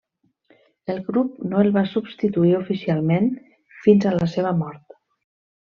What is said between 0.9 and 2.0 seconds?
El grup no el va